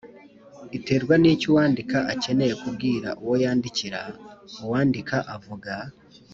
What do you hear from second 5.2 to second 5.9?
avuga